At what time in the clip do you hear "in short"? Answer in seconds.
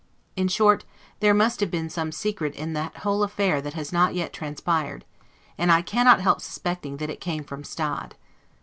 0.35-0.83